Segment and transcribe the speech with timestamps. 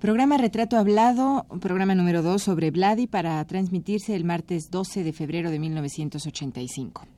[0.00, 5.50] Programa Retrato Hablado, programa número 2 sobre Vladi para transmitirse el martes 12 de febrero
[5.50, 7.08] de 1985.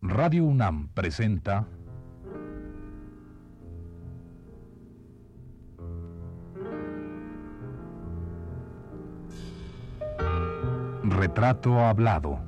[0.00, 1.66] Radio UNAM presenta
[11.20, 12.38] Retrato Hablado.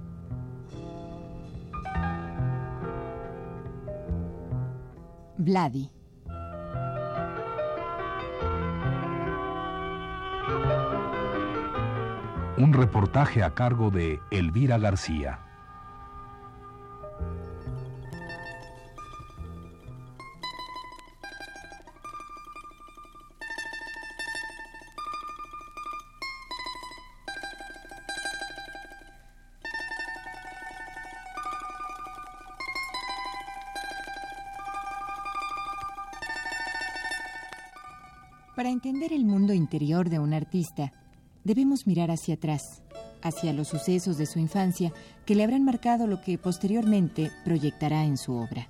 [5.36, 5.90] Vladi.
[12.56, 15.51] Un reportaje a cargo de Elvira García.
[41.44, 42.82] Debemos mirar hacia atrás,
[43.22, 44.92] hacia los sucesos de su infancia
[45.24, 48.68] que le habrán marcado lo que posteriormente proyectará en su obra.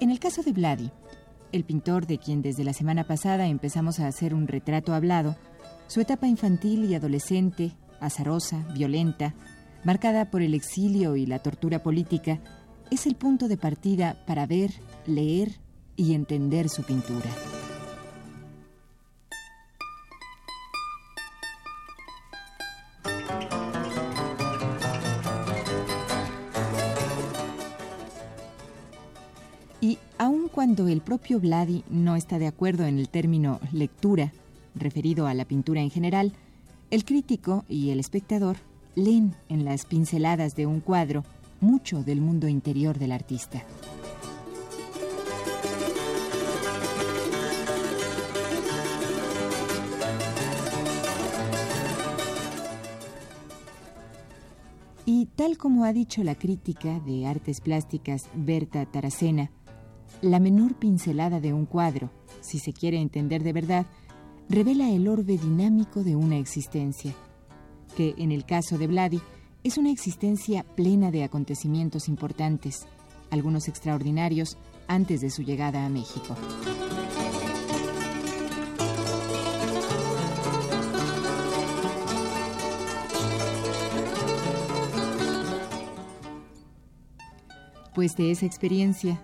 [0.00, 0.90] En el caso de Vladi,
[1.52, 5.36] el pintor de quien desde la semana pasada empezamos a hacer un retrato hablado,
[5.88, 9.34] su etapa infantil y adolescente, azarosa, violenta,
[9.84, 12.40] marcada por el exilio y la tortura política,
[12.90, 14.70] es el punto de partida para ver,
[15.06, 15.60] leer
[15.96, 17.30] y entender su pintura.
[30.88, 34.32] El propio Vladi no está de acuerdo en el término lectura,
[34.74, 36.32] referido a la pintura en general,
[36.90, 38.56] el crítico y el espectador
[38.94, 41.24] leen en las pinceladas de un cuadro
[41.60, 43.64] mucho del mundo interior del artista.
[55.12, 59.50] Y tal como ha dicho la crítica de artes plásticas Berta Taracena,
[60.22, 62.10] la menor pincelada de un cuadro,
[62.40, 63.86] si se quiere entender de verdad,
[64.48, 67.14] revela el orbe dinámico de una existencia,
[67.96, 69.20] que en el caso de Vladi
[69.64, 72.86] es una existencia plena de acontecimientos importantes,
[73.30, 74.56] algunos extraordinarios
[74.88, 76.34] antes de su llegada a México.
[87.94, 89.20] Pues de esa experiencia,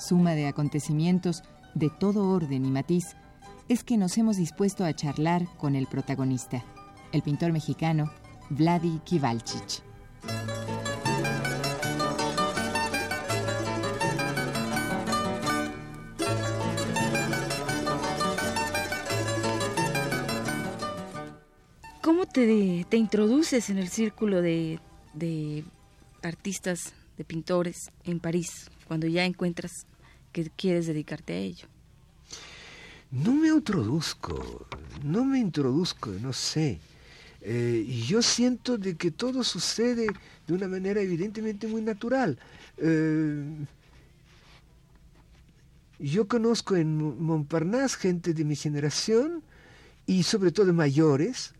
[0.00, 1.42] suma de acontecimientos
[1.74, 3.16] de todo orden y matiz,
[3.68, 6.64] es que nos hemos dispuesto a charlar con el protagonista,
[7.12, 8.10] el pintor mexicano
[8.48, 9.82] Vladi Kivalchich.
[22.02, 24.80] ¿Cómo te, te introduces en el círculo de,
[25.14, 25.64] de
[26.22, 29.86] artistas, de pintores en París, cuando ya encuentras
[30.32, 31.66] que quieres dedicarte a ello?
[33.10, 34.66] No me introduzco,
[35.02, 36.78] no me introduzco, no sé.
[37.42, 40.06] Eh, y yo siento de que todo sucede
[40.46, 42.38] de una manera evidentemente muy natural.
[42.76, 43.44] Eh,
[45.98, 49.42] yo conozco en Montparnasse gente de mi generación
[50.06, 51.52] y sobre todo mayores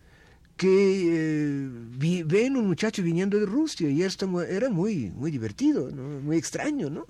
[0.57, 6.37] que eh, ven un muchacho viniendo de Rusia y esto era muy, muy divertido, muy
[6.37, 7.07] extraño, ¿no?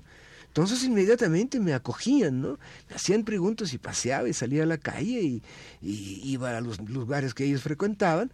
[0.51, 2.59] Entonces inmediatamente me acogían, ¿no?
[2.89, 5.43] Me hacían preguntas y paseaba y salía a la calle y,
[5.81, 8.33] y iba a los lugares que ellos frecuentaban.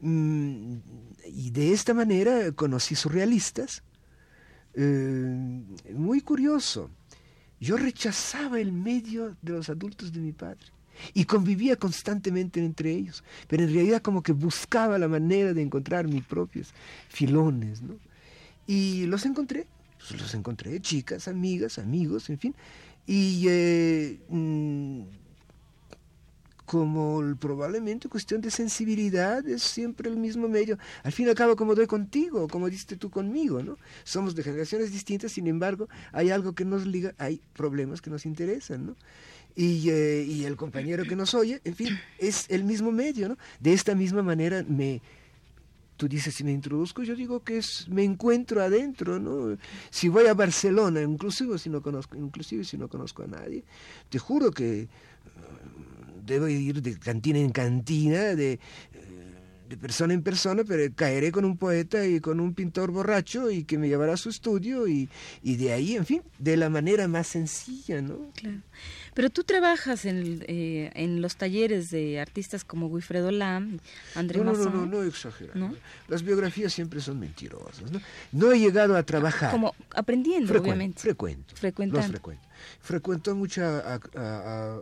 [0.00, 0.76] Mm,
[1.24, 3.82] y de esta manera conocí surrealistas.
[4.74, 5.62] Eh,
[5.94, 6.90] muy curioso.
[7.58, 10.66] Yo rechazaba el medio de los adultos de mi padre
[11.14, 16.06] y convivía constantemente entre ellos, pero en realidad como que buscaba la manera de encontrar
[16.06, 16.74] mis propios
[17.08, 17.96] filones, ¿no?
[18.66, 19.66] Y los encontré
[20.14, 22.54] los encontré, chicas, amigas, amigos, en fin.
[23.06, 25.02] Y eh, mm,
[26.66, 30.76] como probablemente cuestión de sensibilidad es siempre el mismo medio.
[31.04, 33.78] Al fin y al cabo, como doy contigo, como diste tú conmigo, ¿no?
[34.04, 38.26] Somos de generaciones distintas, sin embargo, hay algo que nos liga, hay problemas que nos
[38.26, 38.96] interesan, ¿no?
[39.54, 43.38] Y, eh, y el compañero que nos oye, en fin, es el mismo medio, ¿no?
[43.60, 45.00] De esta misma manera me
[45.96, 49.56] Tú dices si me introduzco, yo digo que es me encuentro adentro, ¿no?
[49.90, 53.64] Si voy a Barcelona, inclusive si no conozco, inclusive si no conozco a nadie,
[54.08, 54.88] te juro que eh,
[56.24, 58.58] debo ir de cantina en cantina, de
[59.68, 63.64] de persona en persona, pero caeré con un poeta y con un pintor borracho y
[63.64, 65.08] que me llevará a su estudio y,
[65.42, 68.30] y de ahí, en fin, de la manera más sencilla, ¿no?
[68.34, 68.60] Claro.
[69.16, 73.80] Pero tú trabajas en, eh, en los talleres de artistas como Wilfredo Lam,
[74.14, 75.74] André no, no, no, no, no exagerando.
[76.06, 77.98] Las biografías siempre son mentirosas, ¿no?
[78.32, 79.50] No he llegado a trabajar.
[79.50, 81.00] Como aprendiendo, obviamente.
[81.00, 81.56] Frecuento.
[81.56, 82.02] Frecuentando.
[82.02, 82.44] Los frecuento.
[82.80, 84.80] Frecuento mucho a, a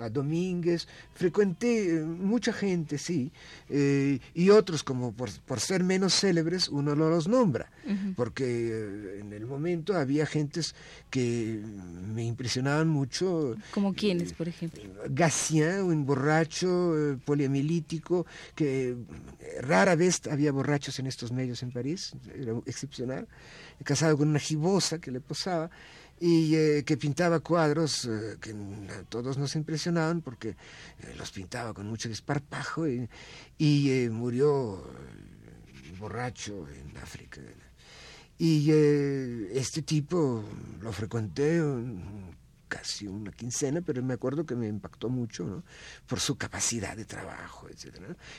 [0.00, 3.30] a Domínguez, frecuenté eh, mucha gente, sí,
[3.68, 7.70] eh, y otros como por, por, ser menos célebres uno no los nombra,
[8.16, 10.74] porque eh, en el momento había gentes
[11.10, 11.60] que
[12.12, 13.56] me impresionaban mucho.
[13.70, 14.82] ¿Como quiénes, por ejemplo?
[15.08, 18.96] Gatien, un borracho poliamilítico, que
[19.60, 23.28] rara vez había borrachos en estos medios en París, era excepcional,
[23.84, 25.70] casado con una gibosa que le posaba,
[26.20, 28.54] y eh, que pintaba cuadros eh, que
[29.08, 33.08] todos nos impresionaban porque eh, los pintaba con mucho desparpajo y,
[33.58, 34.84] y murió
[35.98, 37.40] borracho en África.
[38.36, 40.42] Y este tipo
[40.80, 41.62] lo frecuenté
[42.84, 45.64] casi una quincena, pero me acuerdo que me impactó mucho ¿no?
[46.06, 47.94] por su capacidad de trabajo, etc.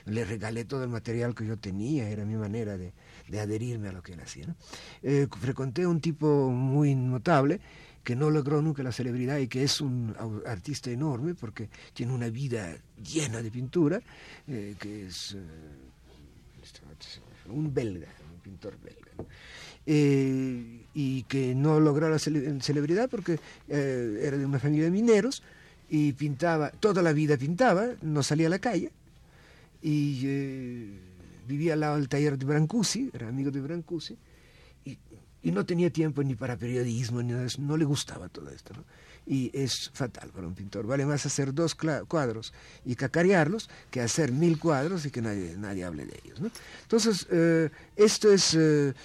[0.05, 2.93] Le regalé todo el material que yo tenía, era mi manera de,
[3.27, 4.45] de adherirme a lo que él hacía.
[4.45, 4.55] ¿no?
[5.01, 7.59] Eh, frecuenté un tipo muy notable
[8.03, 10.15] que no logró nunca la celebridad y que es un
[10.45, 13.99] artista enorme porque tiene una vida llena de pintura,
[14.47, 19.11] eh, que es eh, un belga, un pintor belga.
[19.85, 25.43] Y que no logró la celebridad porque era de una familia de mineros
[25.89, 28.91] y pintaba, toda la vida pintaba, no salía a la calle
[29.81, 30.97] y
[31.47, 34.17] vivía al lado del taller de Brancusi, era amigo de Brancusi,
[34.83, 34.97] y,
[35.45, 38.73] y no tenía tiempo ni para periodismo, ni nada, no le gustaba todo esto.
[39.27, 40.87] Y es fatal para un pintor.
[40.87, 42.51] Vale más hacer dos cuadros
[42.83, 46.39] y cacarearlos que hacer mil cuadros y que nadie, nadie hable de ellos.
[46.81, 48.95] Entonces, eh, esto es eh,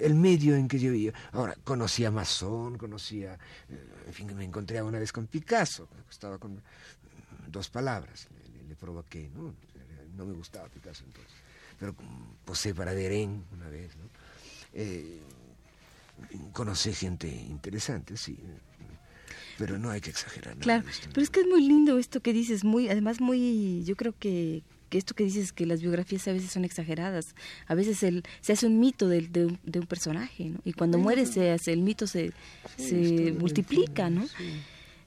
[0.00, 1.14] el medio en que yo vivía.
[1.32, 3.34] Ahora, conocía a Masson, conocía,
[3.68, 6.62] eh, en fin, me encontré una vez con Picasso, estaba con
[7.48, 9.52] dos palabras, le, le provoqué, ¿no?
[10.16, 11.34] no me gustaba Picasso entonces
[11.78, 11.94] pero
[12.44, 14.08] posee para Derén una vez, ¿no?
[16.52, 18.38] Conocí gente interesante, sí,
[19.56, 20.56] pero no hay que exagerar.
[20.58, 24.14] Claro, pero es que es muy lindo esto que dices, muy, además muy, yo creo
[24.18, 27.34] que que esto que dices que las biografías a veces son exageradas,
[27.66, 30.60] a veces el, se hace un mito de, de, un personaje, ¿no?
[30.64, 32.32] Y cuando muere se hace, el mito se,
[32.76, 34.26] se multiplica, ¿no?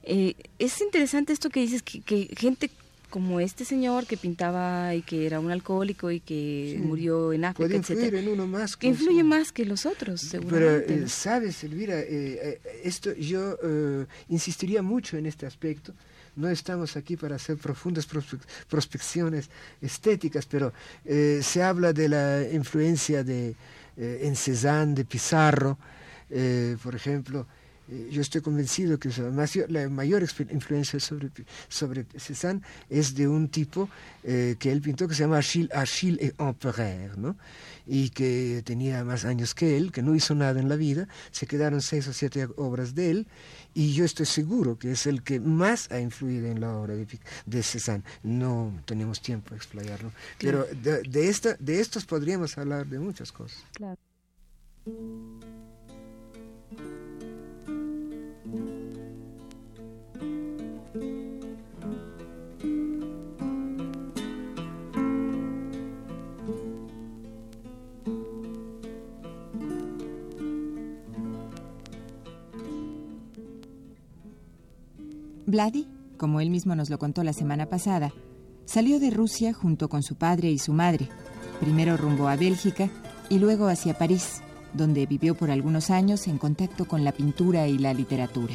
[0.04, 2.70] Eh, es interesante esto que dices, que, que gente
[3.12, 7.68] como este señor que pintaba y que era un alcohólico y que murió en África,
[7.68, 10.86] Puede en uno más que influye más que los otros, seguramente.
[10.86, 13.58] Pero, eh, sabes, Elvira, eh, eh, esto yo
[14.30, 15.92] insistiría mucho en este aspecto.
[16.36, 18.08] No estamos aquí para hacer profundas
[18.66, 19.50] prospecciones
[19.82, 20.72] estéticas, pero
[21.04, 23.54] se habla de la influencia de
[23.98, 25.76] en Cézanne, de Pizarro,
[26.82, 27.46] por ejemplo,
[27.90, 29.10] eh, yo estoy convencido que
[29.68, 31.30] la mayor influencia sobre,
[31.68, 33.88] sobre Cézanne es de un tipo
[34.22, 37.36] eh, que él pintó que se llama Achille, Achille et Empereur, ¿no?
[37.86, 41.46] y que tenía más años que él, que no hizo nada en la vida, se
[41.46, 43.26] quedaron seis o siete obras de él,
[43.74, 47.06] y yo estoy seguro que es el que más ha influido en la obra de,
[47.46, 48.04] de Cézanne.
[48.22, 53.32] No tenemos tiempo de explayarlo, pero de, de, esta, de estos podríamos hablar de muchas
[53.32, 53.64] cosas.
[53.74, 53.98] Claro.
[75.52, 78.14] Vladi, como él mismo nos lo contó la semana pasada,
[78.64, 81.10] salió de Rusia junto con su padre y su madre,
[81.60, 82.88] primero rumbo a Bélgica
[83.28, 84.40] y luego hacia París,
[84.72, 88.54] donde vivió por algunos años en contacto con la pintura y la literatura.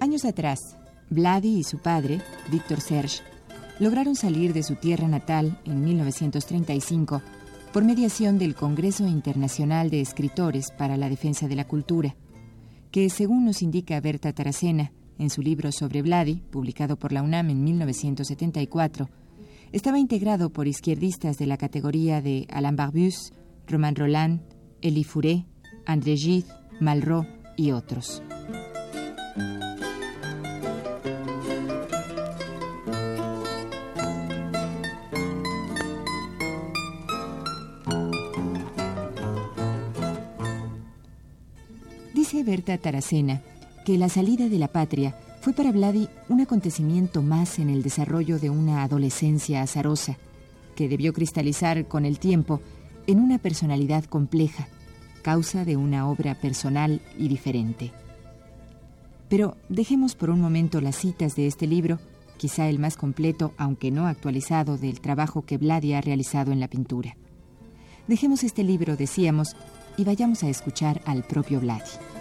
[0.00, 0.76] Años atrás,
[1.12, 3.22] Vladi y su padre, Víctor Serge,
[3.78, 7.22] lograron salir de su tierra natal en 1935
[7.72, 12.16] por mediación del Congreso Internacional de Escritores para la Defensa de la Cultura,
[12.90, 17.50] que, según nos indica Berta Taracena en su libro sobre Vladi, publicado por la UNAM
[17.50, 19.08] en 1974,
[19.72, 23.32] estaba integrado por izquierdistas de la categoría de Alain Barbus,
[23.66, 24.40] Romain Roland,
[24.80, 25.46] Elie Fouré,
[25.86, 26.48] André Gide,
[26.80, 27.26] Malraux
[27.56, 28.22] y otros.
[42.42, 43.42] Berta Taracena
[43.84, 48.38] que la salida de la patria fue para Vladi un acontecimiento más en el desarrollo
[48.38, 50.18] de una adolescencia azarosa,
[50.76, 52.60] que debió cristalizar con el tiempo
[53.06, 54.68] en una personalidad compleja,
[55.22, 57.92] causa de una obra personal y diferente.
[59.28, 61.98] Pero dejemos por un momento las citas de este libro,
[62.36, 66.68] quizá el más completo, aunque no actualizado, del trabajo que Vladi ha realizado en la
[66.68, 67.16] pintura.
[68.06, 69.56] Dejemos este libro, decíamos,
[69.96, 72.11] y vayamos a escuchar al propio Vladi.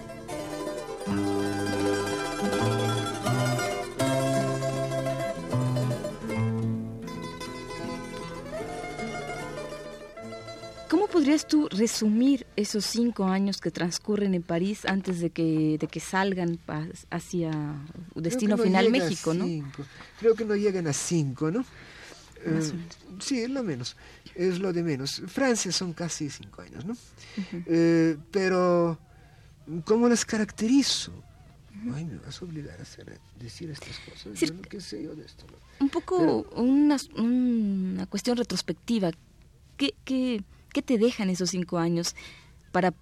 [11.21, 15.99] Podrías tú resumir esos cinco años que transcurren en París antes de que, de que
[15.99, 16.59] salgan
[17.11, 17.51] hacia
[18.15, 19.45] destino final México, ¿no?
[20.19, 21.63] Creo que no llegan a cinco, ¿no?
[22.43, 22.71] Eh,
[23.19, 23.95] sí, es lo menos,
[24.33, 25.21] es lo de menos.
[25.27, 26.97] Francia son casi cinco años, ¿no?
[27.67, 28.97] Eh, pero,
[29.85, 31.11] ¿cómo las caracterizo?
[31.93, 34.39] Ay, me vas a obligar a hacer, decir estas cosas.
[34.39, 35.45] yo no, ¿Qué sé yo de esto?
[35.79, 39.11] Un poco una, una cuestión retrospectiva.
[39.77, 42.15] ¿Qué, qué, ¿Qué te dejan esos cinco años
[42.71, 42.93] para,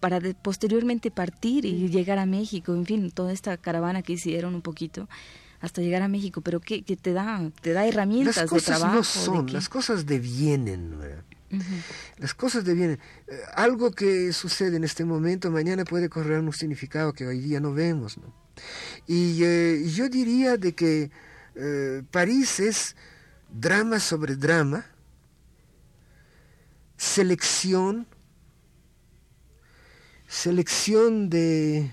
[0.00, 2.74] para posteriormente partir y llegar a México?
[2.74, 5.08] En fin, toda esta caravana que hicieron un poquito
[5.60, 7.50] hasta llegar a México, pero ¿qué, te da?
[7.62, 8.96] ¿Te da herramientas las cosas de trabajo?
[8.96, 10.94] No son, las cosas devienen.
[12.18, 12.98] Las cosas devienen.
[13.28, 17.60] Eh, algo que sucede en este momento, mañana puede correr un significado que hoy día
[17.60, 18.18] no vemos.
[18.18, 18.34] ¿no?
[19.06, 21.10] Y eh, yo diría de que
[21.54, 22.96] eh, París es
[23.48, 24.84] drama sobre drama,
[26.96, 28.06] selección,
[30.26, 31.90] selección de,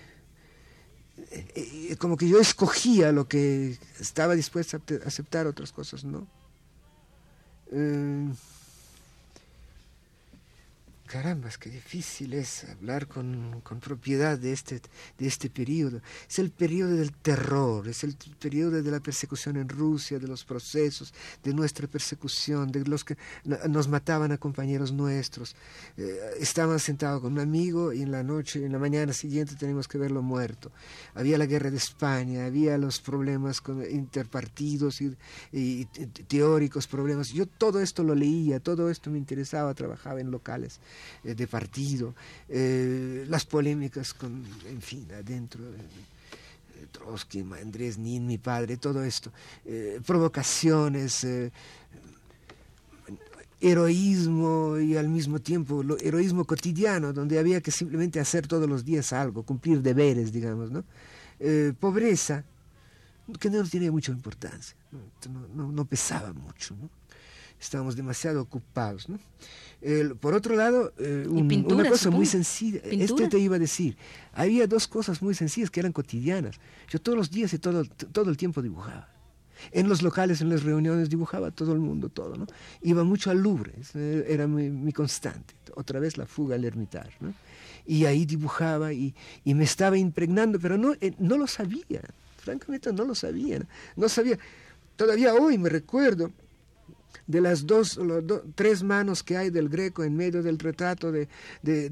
[1.31, 6.27] eh, eh, como que yo escogía lo que estaba dispuesto a aceptar otras cosas, ¿no?
[11.13, 14.81] Carambas, qué difícil es hablar con, propiedad de este,
[15.19, 16.01] de este periodo.
[16.27, 20.43] Es el periodo del terror, es el periodo de la persecución en Rusia, de los
[20.43, 23.15] procesos, de nuestra persecución, de los que
[23.69, 25.55] nos mataban a compañeros nuestros.
[25.97, 29.87] Eh, estaban sentados con un amigo y en la noche, en la mañana siguiente tenemos
[29.87, 30.71] que verlo muerto.
[31.13, 35.85] Había la guerra de España, había los problemas con interpartidos y
[36.27, 37.29] teóricos problemas.
[37.29, 40.79] Yo todo esto lo leía, todo esto me interesaba, trabajaba en locales.
[41.23, 42.13] Eh, de partido,
[42.49, 45.77] eh, las polémicas con, en fin, adentro de,
[46.91, 49.31] Trotsky, Andrés Nin, mi padre, todo esto,
[49.65, 51.25] eh, provocaciones,
[53.61, 59.13] heroísmo y al mismo tiempo heroísmo cotidiano, donde había que simplemente hacer todos los días
[59.13, 60.83] algo, cumplir deberes, digamos, ¿no?
[61.79, 62.43] pobreza,
[63.39, 66.89] que no tiene mucha importancia, no, no, no pesaba mucho, ¿no?
[67.63, 69.09] Estábamos demasiado ocupados.
[69.09, 69.19] ¿no?
[70.21, 73.97] por otro lado, eh, una cosa muy sencilla, este te iba a decir,
[74.33, 76.59] había dos cosas muy sencillas que eran cotidianas.
[76.89, 79.09] Yo todos los días y todo, todo el tiempo dibujaba.
[79.71, 82.47] En los locales, en las reuniones, dibujaba todo el mundo, todo, ¿no?
[82.81, 83.73] Iba mucho al Louvre,
[84.27, 85.53] era mi, constante.
[85.75, 87.33] Otra vez la fuga al Hermitage, ¿no?
[87.85, 92.01] Y ahí dibujaba y, y me estaba impregnando, pero no, eh, no lo sabía,
[92.37, 93.59] francamente no lo sabía.
[93.95, 94.37] No sabía,
[94.95, 96.31] todavía hoy me recuerdo,
[97.27, 97.99] de las dos,
[98.55, 101.27] tres manos que hay del Greco en medio del retrato de,
[101.61, 101.89] de,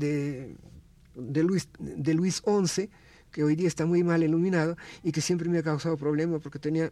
[1.16, 2.90] de, Luis, de Luis XI,
[3.32, 6.60] que hoy día está muy mal iluminado y que siempre me ha causado problemas porque
[6.60, 6.92] tenía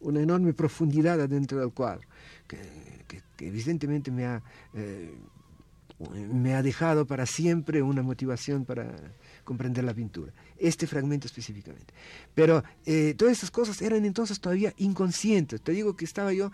[0.00, 2.06] una enorme profundidad adentro del cuadro,
[2.46, 2.58] que,
[3.38, 4.42] evidentemente me ha,
[4.74, 5.14] eh,
[6.32, 8.94] me ha dejado para siempre una motivación para
[9.50, 11.92] comprender la pintura este fragmento específicamente.
[12.34, 15.60] Pero eh, todas estas cosas eran entonces todavía inconscientes.
[15.60, 16.52] Te digo que estaba yo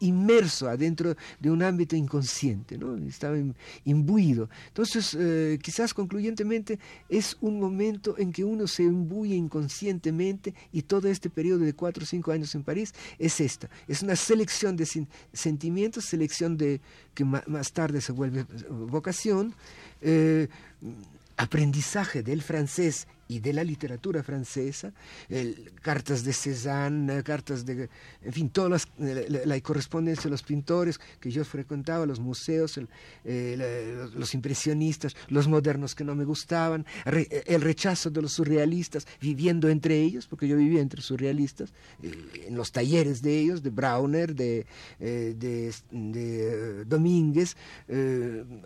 [0.00, 2.96] inmerso adentro de un ámbito inconsciente, ¿no?
[3.06, 3.36] estaba
[3.84, 4.48] imbuido.
[4.68, 11.08] Entonces, eh, quizás concluyentemente es un momento en que uno se imbuye inconscientemente y todo
[11.08, 13.68] este periodo de cuatro o cinco años en París es esta.
[13.86, 14.88] Es una selección de
[15.32, 16.80] sentimientos, selección de
[17.14, 19.54] que más tarde se vuelve vocación.
[20.00, 20.48] Eh,
[21.36, 24.92] aprendizaje del francés y de la literatura francesa,
[25.82, 27.88] cartas de Cézanne, cartas de,
[28.22, 32.78] en fin, todas la, correspondencia de los pintores que yo frecuentaba, los museos,
[33.24, 39.68] eh, los impresionistas, los modernos que no me gustaban, el rechazo de los surrealistas, viviendo
[39.68, 42.12] entre ellos, porque yo vivía entre surrealistas, eh,
[42.46, 44.66] en los talleres de ellos, de Brauner, de,
[45.00, 47.56] eh, de, Domínguez,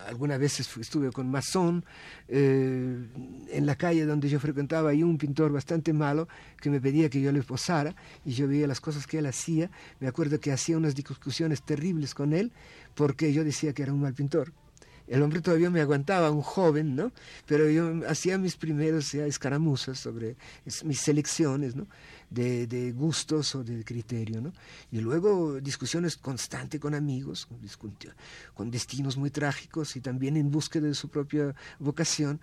[0.07, 1.85] algunas veces estuve con Masson,
[2.29, 6.27] en la calle donde yo frecuentaba hay un pintor bastante malo
[6.59, 9.71] que me pedía que yo le posara y yo veía las cosas que él hacía.
[10.01, 12.51] Me acuerdo que hacía unas discusiones terribles con él
[12.95, 14.53] porque yo decía que era un mal pintor.
[15.07, 17.13] El hombre todavía me aguantaba, un joven, ¿no?
[17.47, 20.37] Pero yo hacía mis primeros escaramuzas sobre
[20.85, 21.87] mis selecciones, ¿no?
[22.31, 24.53] De, gustos o de criterio, ¿no?
[24.91, 27.49] Y luego discusiones constantes con amigos,
[28.55, 32.41] con destinos muy trágicos y también en búsqueda de su propia vocación,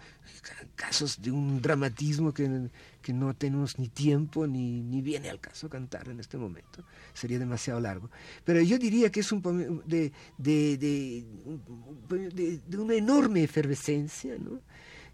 [0.75, 2.69] casos de un dramatismo que,
[3.01, 7.39] que no tenemos ni tiempo ni, ni viene al caso cantar en este momento, sería
[7.39, 8.09] demasiado largo.
[8.43, 14.61] Pero yo diría que es un de, de, de, de una enorme efervescencia, ¿no?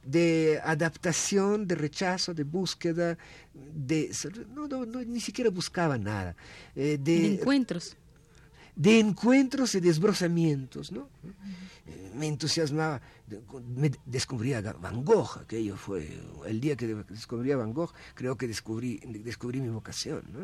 [0.04, 3.18] De adaptación, de rechazo, de búsqueda,
[3.54, 4.12] de
[4.54, 6.36] no, no, ni siquiera buscaba nada.
[6.76, 7.96] Eh, de, encuentros.
[8.76, 11.10] De encuentros y desbrozamientos, ¿no?
[12.16, 13.02] Me entusiasmaba,
[13.76, 16.10] me descubría Van Gogh, aquello fue
[16.46, 20.40] el día que descubrí a Van Gogh, creo que descubrí, descubrí mi vocación, ¿no?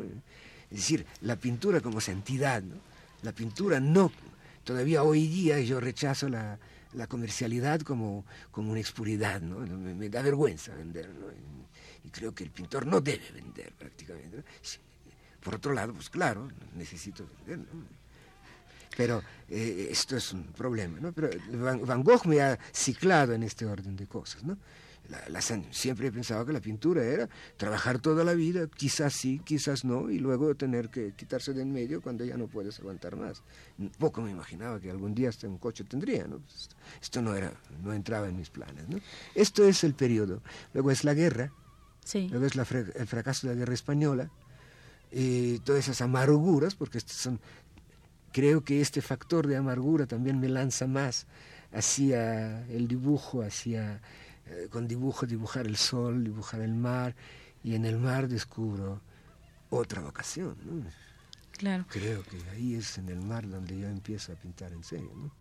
[0.70, 2.76] Es decir, la pintura como santidad, ¿no?
[3.22, 4.12] La pintura no,
[4.64, 6.58] todavía hoy día yo rechazo la,
[6.94, 9.58] la comercialidad como, como una expuridad, ¿no?
[9.58, 11.26] Me, da vergüenza vender, ¿no?
[12.04, 14.42] Y, creo que el pintor no debe vender prácticamente.
[15.42, 17.68] Por otro lado, pues claro, necesito vender,
[18.96, 21.12] Pero eh, esto es un problema, ¿no?
[21.12, 21.28] Pero
[21.84, 24.56] Van Gogh me ha ciclado en este orden de cosas, ¿no?
[25.70, 30.10] Siempre he pensado que la pintura era trabajar toda la vida, quizás sí, quizás no,
[30.10, 33.42] y luego tener que quitarse de en medio cuando ya no puedes aguantar más.
[33.98, 36.40] Poco me imaginaba que algún día hasta un coche tendría, ¿no?
[37.00, 38.98] Esto no, era, no entraba en mis planes, ¿no?
[39.34, 40.42] Esto es el periodo.
[40.74, 41.52] Luego es la guerra,
[42.04, 42.28] sí.
[42.28, 44.30] luego es el fracaso de la guerra española,
[45.10, 47.40] y todas esas amarguras, porque son,
[48.32, 51.26] creo que este factor de amargura también me lanza más
[51.72, 54.00] hacia el dibujo, hacia
[54.50, 57.14] eh, con dibujo dibujar el sol, dibujar el mar,
[57.62, 59.00] y en el mar descubro
[59.70, 60.56] otra vocación.
[61.52, 61.84] Claro.
[61.88, 65.10] Creo que ahí es en el mar donde yo empiezo a pintar en serio.
[65.14, 65.32] ¿no?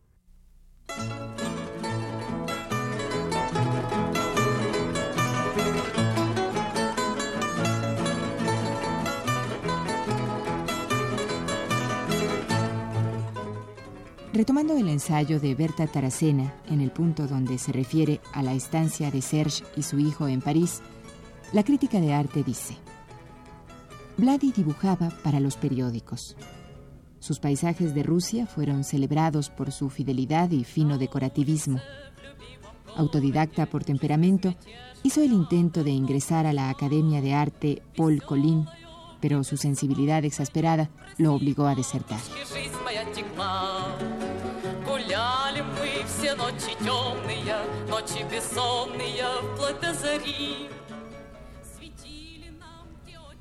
[14.38, 19.10] Retomando el ensayo de Berta Taracena, en el punto donde se refiere a la estancia
[19.10, 20.84] de Serge y su hijo en París,
[21.54, 22.78] la crítica de arte dice,
[24.16, 26.38] Vladi dibujaba para los periódicos.
[27.18, 31.82] Sus paisajes de Rusia fueron celebrados por su fidelidad y fino decorativismo.
[32.96, 34.54] Autodidacta por temperamento,
[35.02, 38.68] hizo el intento de ingresar a la Academia de Arte Paul Colin,
[39.20, 42.20] pero su sensibilidad exasperada lo obligó a desertar.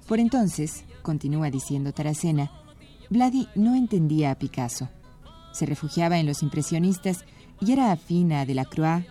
[0.06, 2.50] Por entonces, continúa diciendo Taracena,
[3.10, 4.88] Vladi no entendía a Picasso.
[5.52, 7.24] Se refugiaba en los impresionistas
[7.60, 9.06] y era afín a Delacroix,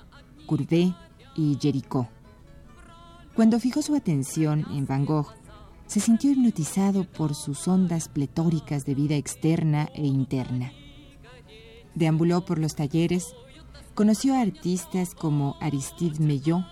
[0.45, 0.93] Courbet
[1.35, 2.09] y Géricault.
[3.35, 5.33] Cuando fijó su atención en Van Gogh,
[5.87, 10.71] se sintió hipnotizado por sus ondas pletóricas de vida externa e interna.
[11.93, 13.35] Deambuló por los talleres,
[13.95, 16.65] conoció a artistas como Aristide Mellot,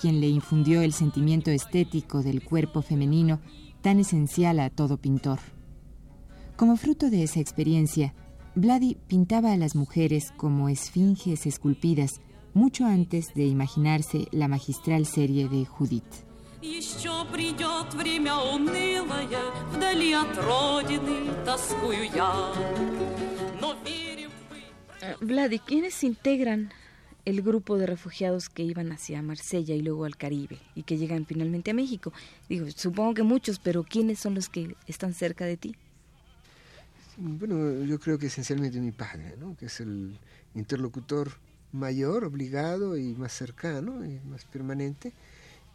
[0.00, 3.40] quien le infundió el sentimiento estético del cuerpo femenino
[3.80, 5.40] tan esencial a todo pintor.
[6.56, 8.14] Como fruto de esa experiencia,
[8.54, 12.20] Vladi pintaba a las mujeres como esfinges esculpidas
[12.52, 16.04] mucho antes de imaginarse la magistral serie de Judith.
[25.20, 26.70] Vladi, ¿quiénes integran
[27.24, 31.26] el grupo de refugiados que iban hacia Marsella y luego al Caribe y que llegan
[31.26, 32.12] finalmente a México?
[32.48, 35.76] Digo, supongo que muchos, pero ¿quiénes son los que están cerca de ti?
[37.16, 39.56] Bueno, yo creo que esencialmente mi padre, ¿no?
[39.56, 40.18] que es el
[40.54, 41.32] interlocutor
[41.72, 45.12] mayor, obligado y más cercano y más permanente.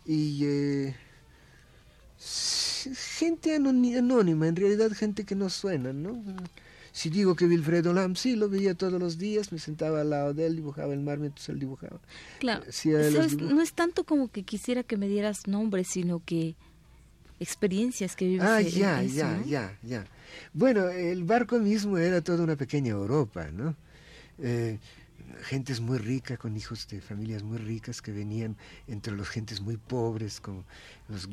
[0.06, 0.96] Y eh,
[2.20, 6.22] gente anónima, en realidad gente que no suena, ¿no?
[6.92, 10.34] Si digo que Wilfredo Lam, sí, lo veía todos los días, me sentaba al lado
[10.34, 12.00] de él, dibujaba el mar mientras él dibujaba.
[12.40, 12.64] Claro,
[13.40, 16.56] no es tanto como que quisiera que me dieras nombres, sino que
[17.40, 18.46] experiencias que vives.
[18.46, 20.06] Ah, ya, ya, ya, ya.
[20.54, 23.76] Bueno, el barco mismo era toda una pequeña Europa, ¿no?
[24.40, 24.80] Eh,
[25.44, 29.78] gentes muy ricas, con hijos de familias muy ricas que venían entre los gentes muy
[29.78, 30.66] pobres, como
[31.08, 31.28] los,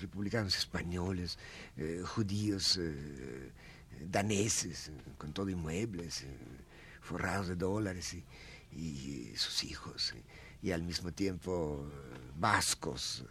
[0.00, 1.38] republicanos españoles,
[1.76, 3.50] eh, judíos, eh,
[4.10, 6.24] daneses, con todo inmuebles,
[7.00, 8.16] forrados de dólares
[8.72, 10.14] y, sus hijos,
[10.62, 11.86] y al mismo tiempo
[12.38, 13.24] vascos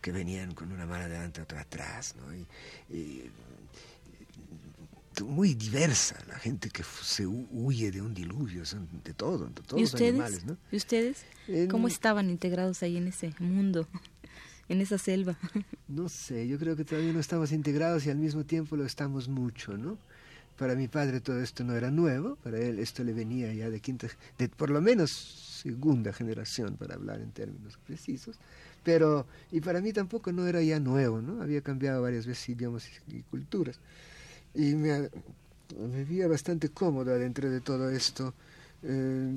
[0.00, 2.34] que venían con una mano adelante, otra atrás, ¿no?
[2.34, 3.30] y,
[5.24, 9.80] muy diversa, la gente que se huye de un diluvio, son de todo, de todos
[9.80, 10.44] los animales.
[10.44, 10.56] ¿no?
[10.70, 11.24] ¿Y ustedes?
[11.70, 13.86] ¿Cómo estaban integrados ahí en ese mundo,
[14.70, 15.36] en esa selva?
[15.88, 19.28] No sé, yo creo que todavía no estamos integrados y al mismo tiempo lo estamos
[19.28, 19.98] mucho, ¿no?
[20.56, 23.80] Para mi padre todo esto no era nuevo, para él esto le venía ya de
[23.80, 24.06] quinta,
[24.38, 28.36] de por lo menos segunda generación, para hablar en términos precisos,
[28.84, 31.42] pero, y para mí tampoco no era ya nuevo, ¿no?
[31.42, 33.80] Había cambiado varias veces idiomas y culturas
[34.54, 35.10] y me,
[35.76, 38.32] me veía bastante cómoda dentro de todo esto.
[38.84, 39.32] Eh,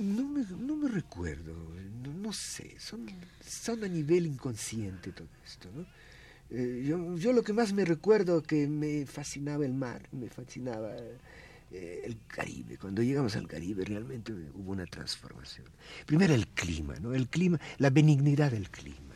[0.00, 1.54] no me, no me recuerdo,
[2.22, 3.06] no, sé, son,
[3.46, 5.84] son a nivel inconsciente todo esto, ¿no?
[6.50, 10.92] Eh, yo, yo lo que más me recuerdo que me fascinaba el mar, me fascinaba
[11.70, 12.76] eh, el Caribe.
[12.76, 15.66] Cuando llegamos al Caribe realmente hubo una transformación.
[16.06, 17.14] Primero el clima, ¿no?
[17.14, 19.09] El clima, la benignidad del clima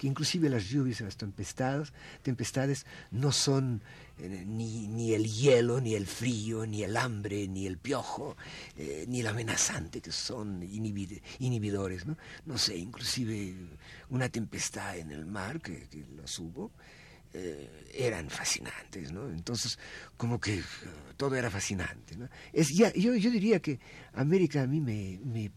[0.00, 3.82] que inclusive las lluvias y las tempestades, tempestades no son
[4.16, 8.34] eh, ni, ni, el hielo, ni el frío, ni el hambre, ni el piojo,
[8.78, 12.06] eh, ni el amenazante, que son inhibidores.
[12.06, 12.16] ¿no?
[12.46, 13.54] no sé, inclusive
[14.08, 16.70] una tempestad en el mar, que, que los hubo,
[17.34, 19.28] eh, eran fascinantes, ¿no?
[19.28, 19.78] Entonces,
[20.16, 20.62] como que
[21.18, 22.26] todo era fascinante, ¿no?
[22.52, 23.78] Es, ya, yo, yo diría que
[24.14, 25.52] América a mí me,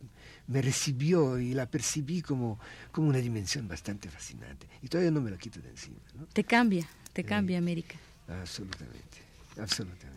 [0.54, 2.60] me, recibió y la percibí como,
[2.92, 4.68] como una dimensión bastante fascinante.
[4.82, 6.26] Y todavía no me la quito de encima, ¿no?
[6.28, 7.96] Te cambia, te cambia América.
[8.28, 9.18] Absolutamente,
[9.60, 10.13] absolutamente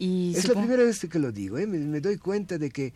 [0.00, 1.66] es la primera vez que lo digo, ¿eh?
[1.66, 2.94] me, doy cuenta de que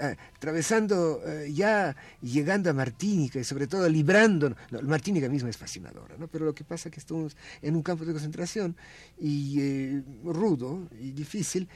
[0.00, 5.56] ah, atravesando, eh, ya llegando a Martínica y sobre todo librando, no, Martínica misma es
[5.56, 6.26] fascinadora, ¿no?
[6.26, 8.74] pero lo que pasa es que estamos en un campo de concentración
[9.16, 11.68] y eh, rudo y difícil,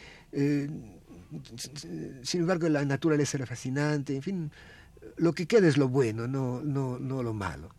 [2.23, 4.53] sin embargo la naturaleza era fascinante, en fin,
[5.17, 7.75] lo que queda es lo bueno, no, no, no lo malo.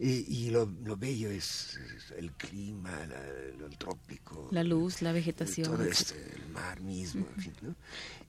[0.00, 1.76] Y, lo, bello es,
[2.16, 4.48] el clima, el trópico.
[4.52, 5.66] La luz, la vegetación.
[5.66, 7.74] Todo esto, el mar mismo, en fin, ¿no?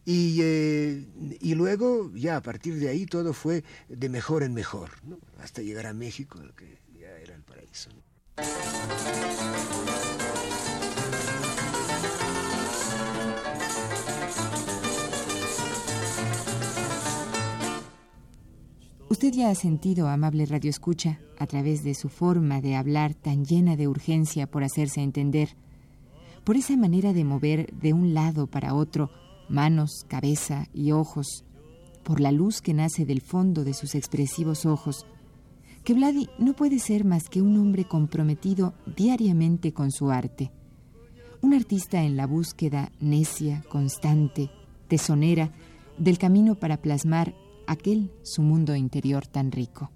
[0.04, 1.06] Y, eh,
[1.40, 5.20] y luego, ya a partir de ahí, todo fue de mejor en mejor, ¿no?
[5.38, 7.92] Hasta llegar a México, que ya era el paraíso.
[19.10, 23.44] Usted ya ha sentido, amable Radio Escucha, a través de su forma de hablar tan
[23.44, 25.58] llena de urgencia por hacerse entender,
[26.44, 29.10] por esa manera de mover de un lado para otro
[29.50, 31.44] manos, cabeza y ojos,
[32.04, 35.08] por la luz que nace del fondo de sus expresivos ojos,
[35.84, 40.52] que Vladi no puede ser más que un hombre comprometido diariamente con su arte,
[41.42, 44.52] un artista en la búsqueda necia, constante,
[44.88, 45.52] tesonera,
[45.98, 47.34] del camino para plasmar
[47.70, 49.92] aquel su mundo interior tan rico.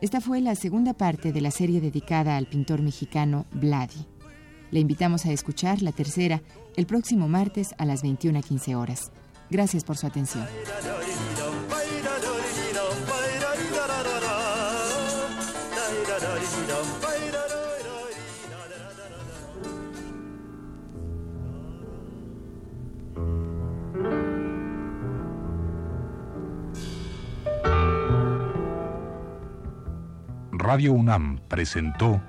[0.00, 4.06] Esta fue la segunda parte de la serie dedicada al pintor mexicano Vladi.
[4.72, 6.42] Le invitamos a escuchar la tercera
[6.74, 9.12] el próximo martes a las 21.15 horas.
[9.50, 10.46] Gracias por su atención.
[30.70, 32.22] Radio UNAM presentó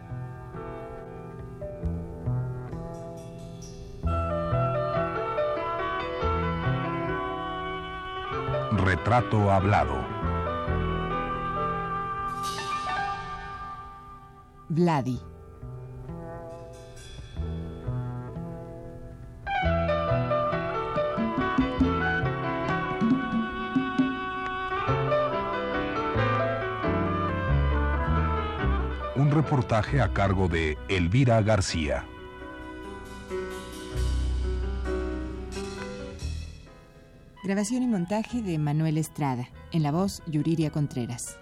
[8.72, 9.94] Retrato Hablado.
[14.70, 15.31] Vladi.
[29.42, 32.06] reportaje a cargo de Elvira García.
[37.44, 41.41] Grabación y montaje de Manuel Estrada, en la voz Yuriria Contreras.